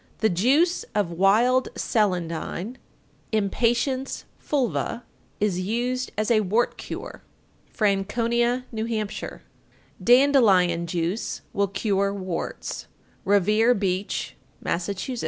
_890. 0.23 0.27
The 0.27 0.33
juice 0.41 0.85
of 0.95 1.11
"wild 1.11 1.67
celandine" 1.75 2.79
(Impatiens 3.31 4.23
fulva) 4.39 5.03
is 5.39 5.59
used 5.59 6.11
as 6.17 6.31
a 6.31 6.39
wart 6.39 6.75
cure. 6.75 7.21
Franconia, 7.69 8.65
N.H. 8.73 8.93
891. 9.23 9.41
Dandelion 10.03 10.87
juice 10.87 11.41
will 11.53 11.67
cure 11.67 12.11
warts. 12.11 12.87
Revere 13.25 13.75
Beach, 13.75 14.35
Mass. 14.59 14.89
892. 14.89 15.19